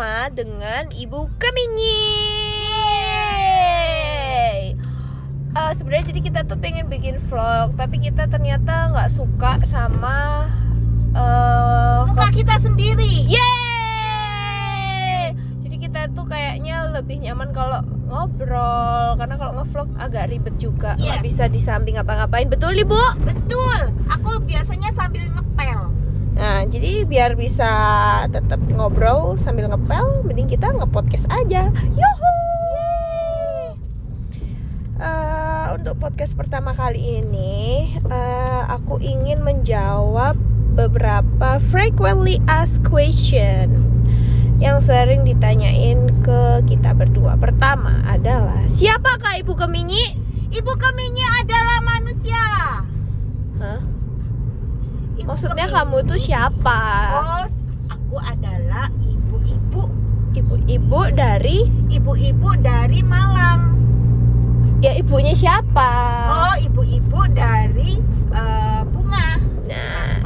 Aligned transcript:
bersama 0.00 0.32
dengan 0.32 0.88
Ibu 0.96 1.28
Keminyi. 1.36 2.08
Uh, 5.52 5.76
Sebenarnya 5.76 6.08
jadi 6.08 6.20
kita 6.24 6.40
tuh 6.48 6.56
pengen 6.56 6.88
bikin 6.88 7.20
vlog, 7.20 7.76
tapi 7.76 8.00
kita 8.00 8.24
ternyata 8.24 8.96
nggak 8.96 9.12
suka 9.12 9.60
sama 9.68 10.48
uh, 11.12 12.08
muka 12.08 12.32
kita 12.32 12.56
sendiri. 12.64 13.28
Yeay! 13.28 13.76
Jadi 15.68 15.76
kita 15.76 16.08
tuh 16.16 16.24
kayaknya 16.24 16.88
lebih 16.96 17.20
nyaman 17.20 17.52
kalau 17.52 17.84
ngobrol 18.08 19.20
karena 19.20 19.36
kalau 19.36 19.52
ngevlog 19.60 20.00
agak 20.00 20.32
ribet 20.32 20.56
juga 20.56 20.96
nggak 20.96 21.20
Yes. 21.20 21.28
bisa 21.28 21.44
di 21.44 21.60
samping 21.60 22.00
apa-ngapain 22.00 22.48
betul 22.48 22.72
ibu? 22.72 22.96
Betul. 23.20 23.92
Aku 24.08 24.40
biasanya 24.48 24.96
sambil 24.96 25.28
ngepel 25.28 25.79
nah 26.40 26.64
jadi 26.64 27.04
biar 27.04 27.36
bisa 27.36 27.68
tetap 28.32 28.56
ngobrol 28.72 29.36
sambil 29.36 29.68
ngepel 29.68 30.24
mending 30.24 30.48
kita 30.48 30.72
ngepodcast 30.72 31.28
aja 31.28 31.68
yuhu 31.92 32.30
Eh, 35.00 35.66
untuk 35.72 35.96
podcast 35.96 36.36
pertama 36.36 36.76
kali 36.76 37.24
ini 37.24 37.88
eh, 38.12 38.62
aku 38.68 39.00
ingin 39.00 39.40
menjawab 39.40 40.36
beberapa 40.76 41.56
frequently 41.72 42.36
asked 42.44 42.84
question 42.84 43.80
yang 44.60 44.76
sering 44.84 45.24
ditanyain 45.24 46.12
ke 46.20 46.60
kita 46.68 46.92
berdua. 46.92 47.40
Pertama 47.40 48.04
adalah 48.04 48.60
siapakah 48.68 49.40
Ibu 49.40 49.56
Keminyi? 49.56 50.20
ibu 50.50 50.72
keminya 50.74 51.46
adalah 51.46 51.78
Maksudnya 55.40 55.72
kamu 55.72 56.04
tuh 56.04 56.20
siapa? 56.20 56.80
oh 57.10 57.44
aku 57.88 58.16
adalah 58.20 58.92
ibu-ibu 59.00 59.88
Ibu-ibu 60.30 61.00
dari 61.10 61.64
ibu-ibu 61.88 62.60
dari 62.60 63.00
Malang 63.00 63.72
ya 64.80 64.92
ibunya 64.92 65.32
siapa? 65.32 65.92
oh 66.28 66.54
ibu-ibu 66.60 67.24
dari 67.32 67.96
eh, 68.30 68.80
bunga 68.84 69.40
Nah, 69.64 70.20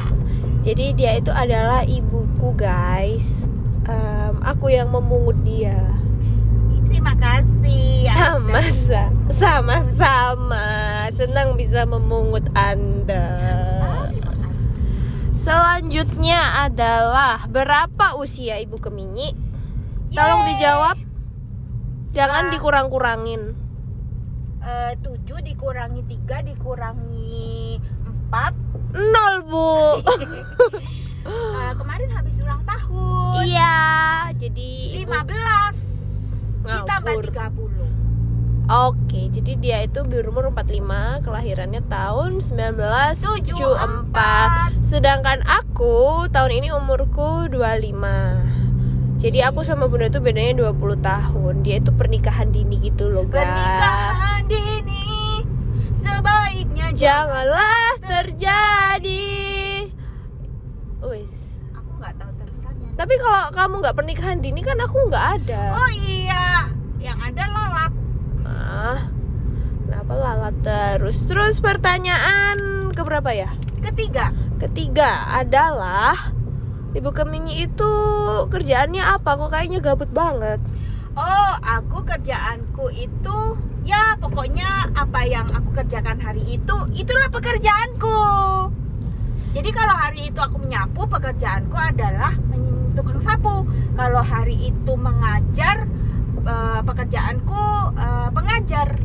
jadi 0.67 0.91
dia 0.93 1.13
itu 1.15 1.31
adalah 1.31 1.87
ibuku 1.87 2.51
guys. 2.55 3.47
Em, 3.85 4.35
aku 4.43 4.67
yang 4.69 4.91
memungut 4.91 5.39
dia. 5.43 5.79
terima 6.85 7.15
kasih 7.15 8.11
Sama 8.11 8.59
sa- 8.83 9.15
sama-sama. 9.31 10.67
Senang 11.13 11.55
bisa 11.55 11.87
memungut 11.87 12.51
Anda. 12.51 13.31
Selanjutnya 15.45 16.65
adalah 16.65 17.45
berapa 17.45 18.17
usia 18.17 18.57
Ibu 18.59 18.81
Keminyi? 18.81 19.37
Tolong 20.09 20.43
Yeay. 20.43 20.49
dijawab. 20.51 20.97
Jangan 22.11 22.45
Ah. 22.47 22.51
dikurang-kurangin. 22.51 23.55
Eh, 24.59 24.93
tujuh 24.99 25.39
dikurangi 25.39 26.03
tiga 26.09 26.41
dikurangi 26.41 27.79
empat 28.03 28.55
Nol, 28.95 29.43
Bu. 29.45 30.01
Eh, 31.25 31.73
kemarin 31.75 32.11
habis 32.11 32.37
ulang 32.37 32.63
tahun 32.63 33.45
iya, 33.45 33.75
jadi 34.35 34.71
Ibu- 34.99 35.09
15 35.09 35.77
ditambah 36.63 37.13
Ngawur. 37.17 37.27
30 37.27 37.89
Oke, 38.65 39.29
jadi 39.31 39.57
dia 39.57 39.81
itu 39.81 40.03
berumur 40.03 40.49
45, 40.49 41.21
kelahirannya 41.21 41.83
tahun 41.83 42.41
1974. 42.41 44.74
Sedangkan 44.95 45.43
aku 45.43 46.31
tahun 46.31 46.63
ini 46.63 46.71
umurku 46.71 47.51
25. 47.51 49.19
Jadi 49.19 49.43
aku 49.43 49.67
sama 49.67 49.91
Bunda 49.91 50.07
itu 50.07 50.23
bedanya 50.23 50.71
20 50.71 51.03
tahun. 51.03 51.67
Dia 51.67 51.83
itu 51.83 51.91
pernikahan 51.91 52.55
dini 52.55 52.79
gitu 52.79 53.11
loh, 53.11 53.27
guys. 53.27 53.43
Pernikahan 53.43 54.47
dini 54.47 55.43
sebaiknya 55.99 56.95
Janganlah 56.95 57.99
terjadi. 58.07 59.35
Wis. 61.03 61.59
Aku 61.75 61.91
nggak 61.99 62.15
tahu 62.15 62.31
terusannya. 62.39 62.95
Tapi 62.95 63.15
kalau 63.19 63.51
kamu 63.51 63.75
nggak 63.83 63.97
pernikahan 63.99 64.39
dini 64.39 64.63
kan 64.63 64.79
aku 64.79 65.11
nggak 65.11 65.27
ada. 65.43 65.75
Oh 65.75 65.91
iya, 65.91 66.71
yang 67.03 67.19
ada 67.19 67.43
lalat. 67.51 67.93
Ah, 68.47 69.11
kenapa 69.91 70.13
lalat 70.15 70.55
terus? 70.63 71.27
Terus 71.27 71.59
pertanyaan 71.59 72.95
keberapa 72.95 73.35
ya? 73.35 73.51
Ketiga, 73.85 74.33
Ketiga 74.57 75.11
adalah 75.29 76.33
Ibu 76.95 77.11
Keminyi 77.11 77.69
itu 77.69 77.93
kerjaannya 78.49 79.03
apa? 79.03 79.37
Kok 79.37 79.51
kayaknya 79.51 79.83
gabut 79.85 80.09
banget. 80.15 80.63
oh 81.15 81.55
aku 81.63 82.03
kerjaanku 82.03 82.91
itu 82.91 83.39
ya 83.87 84.19
pokoknya 84.19 84.91
apa 84.99 85.23
yang 85.23 85.47
aku 85.47 85.71
kerjakan 85.71 86.19
hari 86.19 86.43
itu 86.59 86.77
itulah 86.97 87.31
pekerjaanku. 87.31 88.19
Jadi 89.55 89.71
kalau 89.71 89.95
hari 89.95 90.35
itu 90.35 90.41
aku 90.43 90.59
menyapu, 90.59 91.07
pekerjaanku 91.07 91.79
adalah 91.79 92.35
tukang 92.99 93.23
sapu. 93.23 93.63
Kalau 93.95 94.23
hari 94.27 94.75
itu 94.75 94.93
mengajar, 94.99 95.87
eh, 96.43 96.81
pekerjaanku 96.83 97.65
eh, 97.95 98.29
pengajar. 98.35 98.99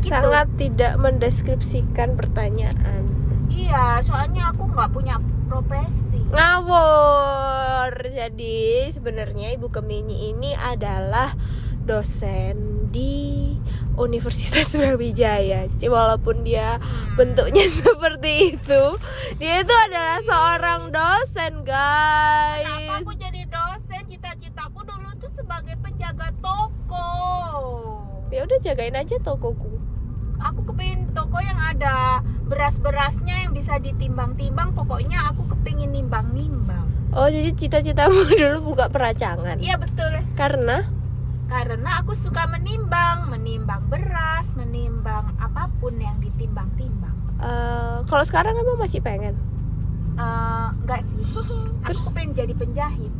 Gitu. 0.00 0.08
Sangat 0.08 0.48
tidak 0.56 0.96
mendeskripsikan 0.96 2.16
pertanyaan. 2.16 3.25
Iya, 3.56 4.04
soalnya 4.04 4.52
aku 4.52 4.68
nggak 4.68 4.90
punya 4.92 5.16
profesi. 5.48 6.20
Ngawur. 6.28 7.88
Jadi 8.04 8.92
sebenarnya 8.92 9.56
Ibu 9.56 9.72
Keminyi 9.72 10.36
ini 10.36 10.52
adalah 10.52 11.32
dosen 11.82 12.84
di 12.92 13.56
Universitas 13.96 14.74
Brawijaya. 14.78 15.64
Jadi 15.72 15.88
walaupun 15.88 16.44
dia 16.44 16.76
bentuknya 17.16 17.64
seperti 17.80 18.60
itu, 18.60 18.82
dia 19.40 19.64
itu 19.64 19.74
adalah 19.88 20.20
seorang 20.20 20.92
dosen, 20.92 21.64
Kenapa 21.64 22.60
guys. 22.60 23.00
aku 23.00 23.12
jadi 23.16 23.42
dosen? 23.48 24.02
Cita-citaku 24.04 24.84
dulu 24.84 25.10
tuh 25.16 25.32
sebagai 25.32 25.80
penjaga 25.80 26.28
toko. 26.44 27.08
Ya 28.28 28.44
udah 28.44 28.58
jagain 28.60 28.92
aja 28.92 29.16
tokoku. 29.24 29.80
Aku 30.36 30.60
kepingin 30.68 31.08
toko 31.16 31.40
yang 31.40 31.56
ada 31.56 32.20
beras-berasnya 32.46 33.44
yang 33.44 33.52
bisa 33.52 33.76
ditimbang-timbang. 33.76 34.72
Pokoknya 34.72 35.30
aku 35.30 35.46
kepingin 35.48 35.92
nimbang-nimbang. 35.92 36.86
Oh, 37.10 37.26
jadi 37.26 37.50
cita-citamu 37.50 38.14
dulu 38.40 38.72
buka 38.72 38.88
peracangan. 38.88 39.58
Iya 39.58 39.76
betul. 39.76 40.10
Karena 40.34 40.86
Karena 41.46 42.02
aku 42.02 42.10
suka 42.12 42.42
menimbang, 42.46 43.30
menimbang 43.30 43.86
beras, 43.86 44.50
menimbang 44.54 45.30
apa 45.38 45.70
pun 45.78 45.94
yang 45.94 46.18
ditimbang-timbang. 46.18 47.14
eh, 47.38 48.02
kalau 48.02 48.24
sekarang 48.24 48.54
emang 48.54 48.74
masih 48.76 48.98
pengen. 48.98 49.38
Eh, 50.16 50.68
enggak 50.74 51.06
sih. 51.06 51.22
Terus? 51.86 52.02
Aku 52.02 52.10
pengen 52.10 52.34
jadi 52.34 52.50
penjahit. 52.50 53.14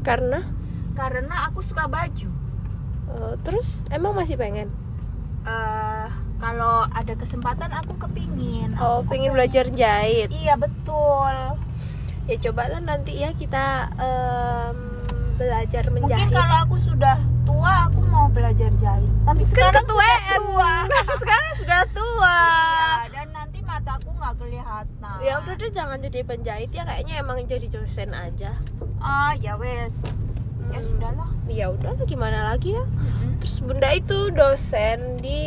Karena 0.00 0.46
Karena 0.94 1.50
aku 1.50 1.58
suka 1.60 1.84
baju. 1.86 2.30
eh, 3.08 3.34
terus 3.42 3.82
emang 3.88 4.14
masih 4.14 4.34
pengen. 4.34 4.70
eh 5.42 6.08
kalau 6.36 6.84
ada 6.86 7.12
kesempatan 7.12 7.70
aku 7.70 7.96
kepingin. 7.98 8.76
Oh, 8.76 9.00
Aku 9.00 9.08
pengen 9.08 9.30
kepingin- 9.30 9.34
belajar 9.34 9.64
jahit. 9.68 10.28
Iya 10.28 10.54
betul. 10.54 11.34
Ya 12.24 12.36
cobalah 12.40 12.80
nanti 12.80 13.12
ya 13.16 13.30
kita 13.30 13.66
em, 13.94 14.76
belajar 15.34 15.84
Mungkin 15.86 16.02
menjahit. 16.02 16.30
kalau 16.30 16.56
aku 16.60 16.76
sudah 16.78 17.16
tua 17.42 17.86
aku 17.86 18.00
mau 18.04 18.26
belajar 18.26 18.68
jahit. 18.74 19.12
Tapi 19.22 19.42
kan 19.42 19.48
sekarang 19.48 19.74
ketuaan. 19.80 20.18
sudah 20.18 20.38
tua. 20.40 20.72
sekarang 21.22 21.52
sudah 21.56 21.82
tua. 21.88 22.38
Iya, 22.98 23.06
dan 23.14 23.28
nanti 23.32 23.58
mataku 23.60 24.10
nggak 24.12 24.34
kelihatan. 24.36 25.16
Ya 25.20 25.32
udah 25.38 25.54
deh 25.54 25.70
jangan 25.70 25.98
jadi 26.00 26.20
penjahit 26.22 26.70
ya 26.70 26.82
kayaknya 26.82 27.14
emang 27.16 27.38
jadi 27.44 27.66
dosen 27.66 28.10
aja. 28.10 28.58
Ah 28.98 29.32
ya 29.34 29.54
wes. 29.54 29.94
Ya 30.66 30.76
Hmm. 30.76 30.88
sudahlah. 30.88 31.30
Ya 31.46 31.70
udah 31.70 31.94
gimana 32.02 32.50
lagi 32.50 32.74
ya? 32.74 32.82
Terus 33.38 33.62
Bunda 33.62 33.86
itu 33.88 34.32
dosen 34.32 34.98
di 35.16 35.38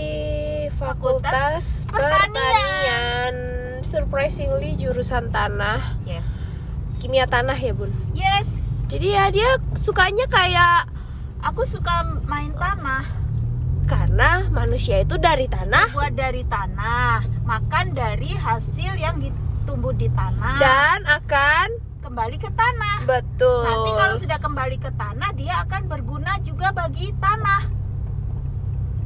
Fakultas, 0.79 1.83
Fakultas 1.83 1.91
Pertanian. 1.91 2.31
Pertanian. 2.31 3.35
Surprisingly 3.81 4.75
jurusan 4.75 5.27
tanah, 5.29 5.99
Yes. 6.03 6.23
kimia 6.97 7.25
tanah 7.25 7.53
ya, 7.53 7.71
Bun. 7.71 7.91
Yes. 8.11 8.47
Jadi 8.87 9.11
ya 9.11 9.27
dia 9.27 9.49
sukanya 9.75 10.23
kayak 10.25 10.87
Aku 11.41 11.63
suka 11.63 11.91
main 12.23 12.51
tanah. 12.53 13.05
karena 13.85 14.45
manusia 14.49 14.99
itu 14.99 15.17
dari 15.17 15.47
tanah 15.47 15.89
Buat 15.89 16.13
dari 16.13 16.43
tanah, 16.43 17.25
makan 17.41 17.91
dari 17.91 18.31
hasil 18.31 18.93
yang 18.93 19.17
ditumbuh 19.17 19.89
di 19.91 20.05
tanah 20.07 20.59
dan 20.59 21.01
akan 21.03 21.67
kembali 21.99 22.37
ke 22.37 22.49
tanah. 22.51 23.01
betul. 23.03 23.65
Nanti 23.65 23.91
kalau 23.95 24.15
sudah 24.15 24.37
kembali 24.37 24.77
ke 24.77 24.91
tanah, 24.91 25.33
dia 25.33 25.63
akan 25.63 25.81
berguna 25.87 26.37
juga 26.39 26.69
bagi 26.69 27.09
tanah. 27.15 27.78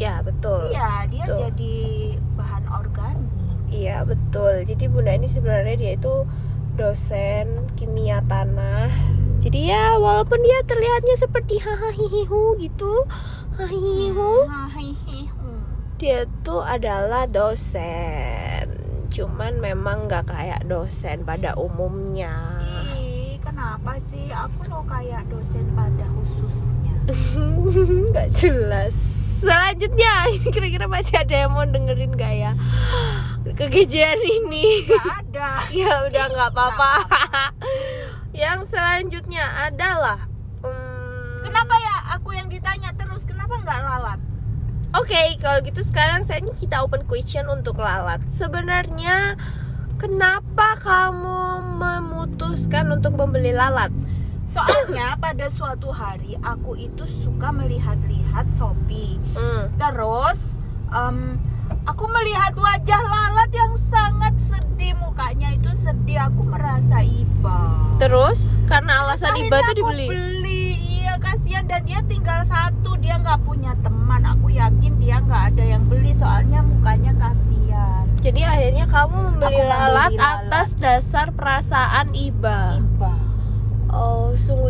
Ya 0.03 0.19
betul. 0.19 0.67
Iya, 0.69 1.07
dia 1.07 1.23
Betul. 1.23 1.37
jadi 1.47 1.75
bahan 2.35 2.63
organik. 2.67 3.31
Iya 3.71 3.97
betul. 4.03 4.53
Jadi 4.63 4.83
Bunda 4.85 5.11
ini 5.11 5.25
sebenarnya 5.25 5.75
dia 5.75 5.91
itu 5.95 6.27
dosen 6.73 7.71
kimia 7.73 8.19
tanah. 8.25 8.91
Jadi 9.39 9.71
ya 9.71 9.95
walaupun 9.97 10.39
dia 10.39 10.59
terlihatnya 10.63 11.15
seperti 11.15 11.59
hahaha 11.59 12.55
gitu, 12.57 12.93
hahihu, 13.59 14.47
Hahihihu. 14.47 15.49
dia 15.99 16.23
tuh 16.43 16.63
adalah 16.63 17.27
dosen. 17.27 18.71
Cuman 19.11 19.59
memang 19.59 20.07
nggak 20.07 20.31
kayak 20.31 20.61
dosen 20.65 21.21
pada 21.21 21.53
umumnya. 21.59 22.33
Ih, 22.95 23.35
kenapa 23.43 23.99
sih 24.07 24.31
aku 24.31 24.63
lo 24.71 24.79
kayak 24.87 25.27
dosen 25.27 25.67
pada 25.75 26.07
khususnya? 26.17 26.95
nggak 28.15 28.29
jelas. 28.31 28.95
Selanjutnya 29.43 30.13
ini 30.39 30.47
kira-kira 30.47 30.87
masih 30.87 31.19
ada 31.19 31.35
yang 31.35 31.51
mau 31.51 31.67
dengerin 31.67 32.15
gak 32.15 32.33
ya 32.33 32.51
kegejian 33.53 34.17
ini? 34.23 34.87
Gak 34.87 35.07
ada. 35.27 35.49
ya 35.83 36.07
udah 36.07 36.25
nggak 36.31 36.49
apa-apa. 36.55 36.91
yang 38.43 38.65
selanjutnya 38.71 39.45
adalah 39.67 40.25
hmm, 40.63 41.43
Kenapa 41.43 41.75
ya 41.77 41.95
aku 42.17 42.33
yang 42.33 42.47
ditanya 42.47 42.95
terus? 42.95 43.27
Kenapa 43.27 43.59
nggak 43.61 43.79
lalat? 43.83 44.19
Oke, 44.93 45.41
kalau 45.41 45.57
gitu 45.65 45.81
sekarang 45.81 46.21
saya 46.21 46.45
kita 46.61 46.85
open 46.85 47.01
question 47.09 47.49
untuk 47.49 47.81
Lalat. 47.81 48.21
Sebenarnya 48.29 49.33
kenapa 49.97 50.77
kamu 50.77 51.65
memutuskan 51.81 52.93
untuk 52.93 53.17
membeli 53.17 53.57
Lalat? 53.57 53.89
Soalnya 54.53 55.17
pada 55.17 55.49
suatu 55.49 55.89
hari 55.89 56.37
aku 56.39 56.77
itu 56.77 57.03
suka 57.25 57.49
melihat-lihat 57.49 58.45
Shopee. 58.53 59.17
Hmm. 59.33 59.73
Terus 59.75 60.37
em, 60.89 61.41
aku 61.83 62.05
melihat 62.05 62.53
wajah 62.53 63.01
lalat 63.01 63.49
yang 63.49 63.73
sangat 63.89 64.37
sedih 64.45 64.93
mukanya 64.95 65.49
itu 65.51 65.73
sedih. 65.73 66.29
Aku 66.29 66.45
merasa 66.45 67.01
iba. 67.01 67.59
Terus 67.97 68.55
karena 68.63 69.01
alasan 69.01 69.33
Akhirnya 69.33 69.49
Iba 69.49 69.57
aku 69.59 69.73
dibeli. 69.73 70.07
beli. 70.07 70.65
Iya 71.01 71.17
kasihan 71.17 71.65
dan 71.65 71.81
dia 71.83 72.05
tinggal 72.05 72.45
satu. 72.45 72.93
Dia 72.97 73.17
nggak 73.17 73.41
punya 73.41 73.73
teman. 73.81 74.21
Aku 74.29 74.47
yakin 74.47 74.93
dia 74.97 75.17
nggak 75.17 75.43
ada 75.51 75.63
yang 75.65 75.83
beli 75.85 76.13
soalnya 76.13 76.61
mukanya 76.61 77.11
kasihan. 77.17 78.05
Jadi 78.21 78.39
akhirnya 78.39 78.85
kamu 78.85 79.17
membeli 79.33 79.49
Aku 79.49 79.57
membeli 79.57 79.67
lalat 79.67 80.11
lalat. 80.13 80.37
atas 80.45 80.69
dasar 80.77 81.27
perasaan 81.33 82.13
Iba. 82.13 82.77
Iba. 82.77 83.12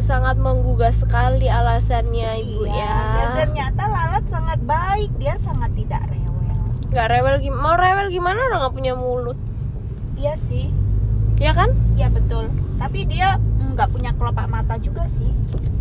Sangat 0.04 0.36
menggugah 0.36 0.92
sekali 0.92 1.48
alasannya 1.48 2.44
Ibu 2.44 2.68
Iya, 2.68 2.76
ya. 2.76 2.96
Dan 3.16 3.28
ternyata 3.40 3.84
lalat 3.88 4.28
sangat 4.28 4.60
baik. 4.68 5.16
Dia 5.16 5.40
sangat 5.40 5.72
tidak 5.80 6.04
rewel. 6.12 6.60
Gak 6.92 7.08
rewel 7.08 7.40
gimana? 7.40 7.64
Mau 7.64 7.76
rewel 7.80 8.08
gimana 8.12 8.40
orang 8.52 8.60
nggak 8.68 8.76
punya 8.76 8.94
mulut? 9.00 9.40
Iya 10.20 10.36
sih. 10.44 10.76
Ya 11.40 11.56
kan? 11.56 11.72
Iya 11.96 12.12
betul. 12.12 12.52
Tapi 12.76 13.08
dia 13.08 13.40
nggak 13.80 13.96
punya 13.96 14.12
kelopak 14.12 14.52
mata 14.52 14.76
juga 14.76 15.08
sih. 15.08 15.32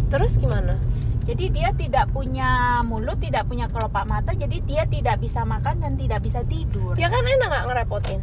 Terus 0.07 0.39
gimana? 0.39 0.79
Jadi 1.27 1.51
dia 1.51 1.75
tidak 1.75 2.15
punya 2.15 2.79
mulut, 2.87 3.19
tidak 3.19 3.47
punya 3.51 3.71
kelopak 3.71 4.07
mata, 4.07 4.35
jadi 4.35 4.59
dia 4.63 4.83
tidak 4.87 5.23
bisa 5.23 5.47
makan 5.47 5.79
dan 5.79 5.95
tidak 5.95 6.19
bisa 6.23 6.43
tidur. 6.47 6.99
Ya 6.99 7.11
kan 7.11 7.23
enak 7.23 7.47
nggak 7.47 7.65
ngerepotin? 7.71 8.19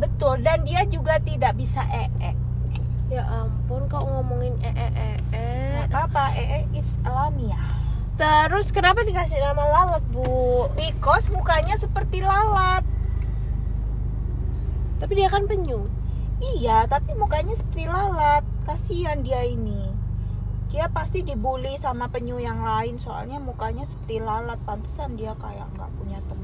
Betul, 0.00 0.40
dan 0.40 0.64
dia 0.64 0.84
juga 0.88 1.20
tidak 1.20 1.56
bisa 1.56 1.84
ee. 1.92 2.32
Ya 3.10 3.26
ampun 3.26 3.90
kok 3.90 4.06
ngomongin 4.06 4.54
ee 4.62 4.70
ee 4.70 5.18
ee. 5.34 5.82
Gak 5.90 6.06
apa-apa, 6.06 6.38
ee 6.38 6.62
is 6.78 6.86
alamiah. 7.02 7.58
Terus 8.14 8.70
kenapa 8.70 9.02
dikasih 9.02 9.42
nama 9.42 9.66
lalat 9.66 10.04
bu? 10.14 10.70
Because 10.78 11.26
mukanya 11.34 11.74
seperti 11.74 12.22
lalat. 12.22 12.86
Tapi 15.02 15.12
dia 15.18 15.26
kan 15.26 15.50
penyu. 15.50 15.90
Iya, 16.38 16.86
tapi 16.86 17.18
mukanya 17.18 17.58
seperti 17.58 17.90
lalat. 17.90 18.46
Kasihan 18.62 19.26
dia 19.26 19.42
ini. 19.42 19.90
Dia 20.70 20.86
pasti 20.86 21.26
dibully 21.26 21.74
sama 21.82 22.06
penyu 22.06 22.38
yang 22.38 22.62
lain 22.62 23.02
soalnya 23.02 23.42
mukanya 23.42 23.82
seperti 23.82 24.22
lalat. 24.22 24.62
Pantesan 24.62 25.18
dia 25.18 25.34
kayak 25.34 25.66
nggak 25.74 25.90
punya 25.98 26.22
teman. 26.30 26.39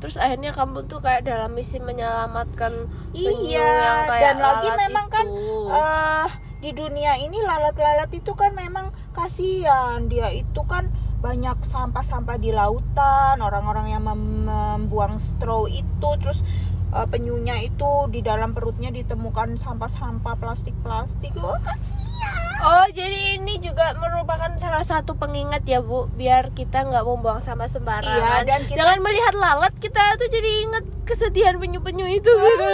Terus 0.00 0.16
akhirnya 0.16 0.50
kamu 0.50 0.84
tuh 0.84 0.98
kayak 0.98 1.22
dalam 1.22 1.52
misi 1.52 1.76
menyelamatkan 1.78 2.72
penyu 3.12 3.52
Iya, 3.52 3.60
yang 3.60 4.00
kayak 4.06 4.22
dan 4.22 4.36
lagi 4.38 4.66
lalat 4.66 4.80
memang 4.80 5.06
kan 5.08 5.26
itu. 5.26 5.68
eh 5.70 6.28
di 6.60 6.70
dunia 6.72 7.16
ini 7.16 7.38
lalat-lalat 7.40 8.10
itu 8.10 8.32
kan 8.32 8.52
memang 8.52 8.86
kasihan. 9.12 10.04
Dia 10.06 10.28
itu 10.30 10.60
kan 10.62 10.88
banyak 11.20 11.60
sampah-sampah 11.62 12.36
di 12.36 12.48
lautan 12.50 13.38
orang-orang 13.38 13.86
yang 13.90 14.02
mem- 14.02 14.48
membuang 14.48 15.16
straw 15.16 15.64
itu 15.66 16.08
terus 16.16 16.40
eh, 16.90 17.06
penyunya 17.06 17.60
itu 17.60 18.08
di 18.08 18.20
dalam 18.20 18.50
perutnya 18.50 18.88
ditemukan 18.88 19.56
sampah-sampah 19.56 20.34
plastik-plastik. 20.34 21.36
Oh 21.36 21.60
kasihan 21.60 22.08
Oh 22.60 22.84
jadi 22.92 23.40
ini 23.40 23.56
juga 23.56 23.96
merupakan 23.96 24.52
salah 24.54 24.84
satu 24.84 25.16
pengingat 25.16 25.64
ya 25.64 25.80
bu 25.80 26.12
Biar 26.12 26.52
kita 26.52 26.84
nggak 26.84 27.02
membuang 27.02 27.40
sampah 27.40 27.66
sembarangan. 27.66 28.44
Iya, 28.44 28.44
dan 28.44 28.60
kita- 28.68 28.76
Jangan 28.76 28.98
melihat 29.00 29.34
lalat 29.34 29.74
kita 29.80 30.02
tuh 30.16 30.28
jadi 30.28 30.50
ingat 30.68 30.84
kesedihan 31.04 31.56
penyu-penyu 31.56 32.04
itu. 32.06 32.28
Gitu 32.28 32.68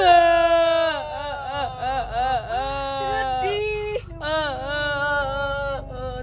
sedih. 3.06 4.00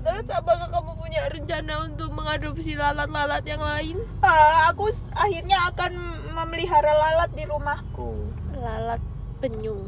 Terus 0.04 0.27
apakah 0.30 0.68
kamu 0.68 0.92
punya 0.94 1.21
rencana 1.25 1.74
untuk 1.83 2.12
mengadopsi 2.12 2.75
lalat-lalat 2.75 3.44
yang 3.44 3.63
lain? 3.63 3.98
Ah, 4.19 4.69
aku 4.69 4.92
akhirnya 5.15 5.71
akan 5.71 5.92
memelihara 6.33 6.92
lalat 6.92 7.31
di 7.31 7.48
rumahku. 7.48 8.27
Lalat 8.54 9.00
penyu. 9.39 9.88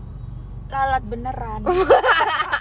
Lalat 0.65 1.05
beneran 1.05 1.61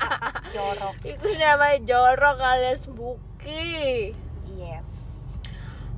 jorok 0.52 0.94
Itu 1.06 1.28
namanya 1.38 1.78
jorok 1.86 2.38
alias 2.42 2.90
buki 2.90 4.10
yes 4.58 4.94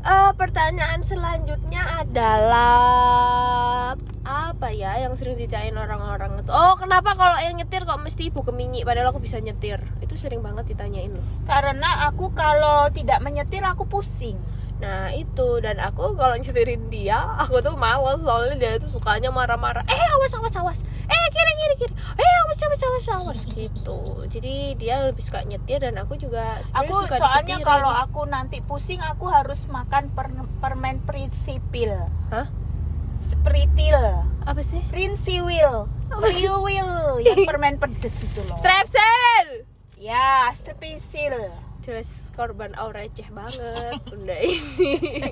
Eh, 0.07 0.33
pertanyaan 0.39 1.03
selanjutnya 1.03 1.83
adalah 1.99 3.99
apa 4.23 4.71
ya 4.71 5.03
yang 5.03 5.19
sering 5.19 5.35
ditanyain 5.35 5.75
orang-orang 5.75 6.47
itu? 6.47 6.51
Oh, 6.55 6.79
kenapa 6.79 7.19
kalau 7.19 7.35
yang 7.43 7.59
nyetir 7.59 7.83
kok 7.83 7.99
mesti 7.99 8.31
ibu 8.31 8.47
keminyi 8.47 8.87
padahal 8.87 9.11
aku 9.11 9.19
bisa 9.19 9.43
nyetir? 9.43 9.83
Itu 9.99 10.15
sering 10.15 10.47
banget 10.47 10.71
ditanyain 10.71 11.11
loh. 11.11 11.27
Karena 11.51 12.07
aku 12.07 12.31
kalau 12.39 12.87
tidak 12.95 13.19
menyetir 13.19 13.67
aku 13.67 13.83
pusing. 13.91 14.39
Nah, 14.79 15.11
itu 15.11 15.59
dan 15.59 15.83
aku 15.83 16.15
kalau 16.15 16.39
nyetirin 16.39 16.87
dia, 16.87 17.19
aku 17.43 17.59
tuh 17.59 17.75
males 17.75 18.23
soalnya 18.23 18.55
dia 18.55 18.79
itu 18.79 18.87
sukanya 18.87 19.35
marah-marah. 19.35 19.83
Eh, 19.91 20.07
awas 20.15 20.31
awas 20.39 20.55
awas. 20.55 20.79
Kiri 21.37 21.53
kiri 21.55 21.75
kiri. 21.77 21.93
Eh, 22.17 22.33
awas 22.41 22.59
awas 22.59 22.83
awas 22.83 23.07
awas 23.15 23.41
gitu. 23.47 23.99
Jadi 24.27 24.55
dia 24.75 25.05
lebih 25.05 25.21
suka 25.21 25.45
nyetir 25.45 25.79
dan 25.79 25.97
aku 25.97 26.17
juga 26.17 26.57
Aku 26.75 27.05
suka 27.05 27.17
soalnya 27.17 27.57
disetirin. 27.57 27.69
kalau 27.69 27.93
aku 27.93 28.25
nanti 28.25 28.59
pusing 28.61 28.99
aku 28.99 29.29
harus 29.29 29.61
makan 29.67 30.09
per- 30.11 30.33
permen 30.59 30.97
prinsipil. 31.01 31.93
Hah? 32.29 32.49
Spritil. 33.27 34.01
Apa 34.43 34.63
sih? 34.63 34.81
Prinsiwil. 34.87 35.91
Priwil 36.09 36.91
yang 37.21 37.39
permen 37.45 37.77
pedes 37.77 38.15
itu 38.17 38.41
loh. 38.41 38.57
Strepsil. 38.57 39.67
Ya, 39.97 40.49
sprisil. 40.53 41.53
jelas 41.83 42.11
korban 42.33 42.75
aura 42.75 42.99
receh 43.01 43.31
banget 43.31 43.95
bunda 44.11 44.35
ini 44.37 45.31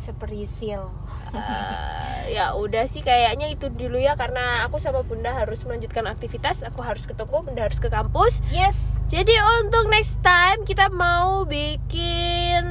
Sprisil. 0.00 0.90
Eh, 1.30 1.87
ya 2.28 2.52
udah 2.54 2.84
sih 2.84 3.00
kayaknya 3.00 3.48
itu 3.48 3.72
dulu 3.72 3.96
ya 3.96 4.14
karena 4.14 4.68
aku 4.68 4.76
sama 4.78 5.02
bunda 5.02 5.32
harus 5.32 5.64
melanjutkan 5.64 6.04
aktivitas 6.04 6.60
aku 6.62 6.84
harus 6.84 7.08
ke 7.08 7.16
toko 7.16 7.40
bunda 7.40 7.64
harus 7.64 7.80
ke 7.80 7.88
kampus 7.88 8.44
Yes. 8.48 8.76
jadi 9.08 9.32
untuk 9.64 9.88
next 9.88 10.20
time 10.20 10.62
kita 10.62 10.92
mau 10.92 11.48
bikin 11.48 12.62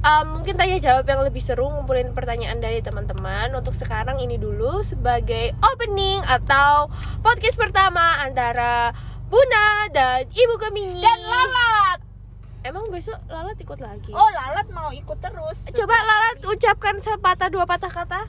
um, 0.00 0.24
mungkin 0.38 0.54
tanya 0.54 0.78
jawab 0.78 1.04
yang 1.04 1.24
lebih 1.24 1.40
seru 1.40 1.66
ngumpulin 1.66 2.12
pertanyaan 2.12 2.60
dari 2.60 2.78
teman-teman 2.78 3.50
untuk 3.52 3.72
sekarang 3.72 4.20
ini 4.20 4.36
dulu 4.36 4.84
sebagai 4.84 5.52
opening 5.74 6.22
atau 6.24 6.86
podcast 7.20 7.56
pertama 7.56 8.22
antara 8.22 8.94
Bunda 9.24 9.88
dan 9.90 10.28
Ibu 10.30 10.54
Gemini 10.60 11.00
Dan 11.00 11.18
lalat. 11.26 11.98
Emang 12.62 12.86
besok 12.86 13.18
Lalat 13.26 13.58
ikut 13.58 13.80
lagi? 13.82 14.12
Oh, 14.14 14.30
lalat 14.30 14.68
mau 14.70 14.88
ikut 14.88 15.18
terus. 15.18 15.58
Coba 15.68 15.96
Lalat 15.96 16.38
ucapkan 16.44 16.96
sepatah 16.96 17.50
dua 17.50 17.66
patah 17.66 17.90
kata. 17.90 18.24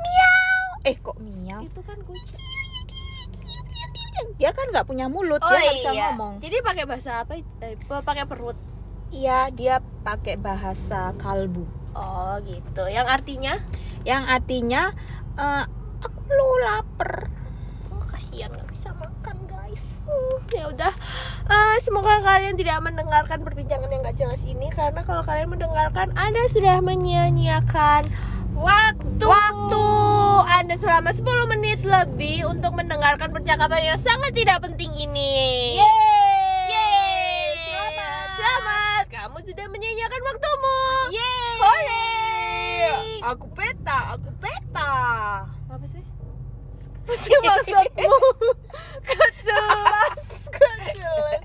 Miau. 0.00 0.64
Eh, 0.84 0.96
kok 0.96 1.16
miau? 1.20 1.60
Itu 1.60 1.80
kan 1.84 1.98
kucing. 2.02 2.48
Dia 4.36 4.52
kan 4.52 4.68
nggak 4.72 4.88
punya 4.88 5.08
mulut, 5.08 5.40
Oh 5.40 5.48
dia 5.48 5.60
nggak 5.60 5.76
bisa 5.80 5.90
iya. 5.92 6.02
ngomong. 6.12 6.32
Jadi 6.40 6.56
pakai 6.60 6.84
bahasa 6.88 7.24
apa? 7.24 7.36
itu? 7.36 7.48
Eh, 7.60 7.76
Pakai 7.84 8.24
perut. 8.24 8.56
Iya, 9.10 9.50
dia 9.50 9.82
pakai 10.00 10.36
bahasa 10.38 11.12
kalbu. 11.18 11.64
Oh 11.92 12.36
gitu. 12.46 12.86
Yang 12.86 13.06
artinya? 13.10 13.54
Yang 14.06 14.22
artinya 14.28 14.82
eh, 15.36 15.64
aku 16.00 16.20
lu 16.30 16.48
lapar. 16.64 17.28
Oh 17.90 18.04
kasihan 18.06 18.52
nggak 18.54 18.70
bisa 18.70 18.94
makan 18.96 19.36
guys. 19.44 19.84
Hmm, 20.06 20.36
ya 20.54 20.64
udah. 20.70 20.94
Eh, 21.50 21.76
semoga 21.82 22.22
kalian 22.22 22.54
tidak 22.54 22.78
mendengarkan 22.80 23.42
perbincangan 23.42 23.90
yang 23.90 24.06
gak 24.06 24.18
jelas 24.18 24.42
ini 24.46 24.70
karena 24.70 25.02
kalau 25.02 25.26
kalian 25.26 25.50
mendengarkan 25.50 26.14
Anda 26.14 26.46
sudah 26.46 26.78
menyia-nyiakan 26.78 28.06
selama 30.80 31.12
10 31.12 31.52
menit 31.52 31.84
lebih 31.84 32.48
untuk 32.48 32.72
mendengarkan 32.72 33.28
percakapan 33.28 33.92
yang 33.92 33.98
sangat 34.00 34.32
tidak 34.32 34.64
penting 34.64 34.88
ini. 34.96 35.76
Yeay. 35.76 36.72
Yeay. 36.72 37.52
Selamat. 37.68 38.28
Selamat. 38.40 39.04
Kamu 39.12 39.38
sudah 39.44 39.66
menyanyiakan 39.68 40.20
waktumu. 40.24 40.80
Yeay. 41.12 41.52
Hore. 41.60 42.04
Aku 43.28 43.46
peta, 43.52 44.16
aku 44.16 44.32
peta. 44.40 44.92
Apa 45.68 45.84
sih? 45.84 46.00
Apa 47.04 47.12
sih 47.12 47.36
maksudmu? 47.44 48.12
Gak 49.04 49.32
jelas, 49.44 50.20
gak 50.48 50.76
jelas. 50.96 51.40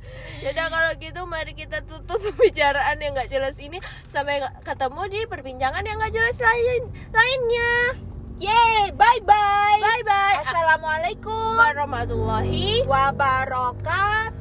Yaudah 0.48 0.68
kalau 0.72 0.92
gitu 0.96 1.22
mari 1.28 1.52
kita 1.52 1.84
tutup 1.84 2.24
pembicaraan 2.32 3.04
yang 3.04 3.12
gak 3.20 3.28
jelas 3.28 3.60
ini 3.60 3.84
sampai 4.08 4.40
ketemu 4.64 5.02
di 5.12 5.20
perbincangan 5.28 5.84
yang 5.84 6.00
gak 6.00 6.16
jelas 6.16 6.40
lain 6.40 6.88
lainnya. 7.12 8.05
Yeay, 8.36 8.92
bye 9.00 9.22
bye. 9.24 9.80
Bye 9.80 10.04
bye. 10.04 10.44
Assalamualaikum 10.44 11.56
Warahmatullahi 11.56 12.84
wabarakatuh. 12.84 14.35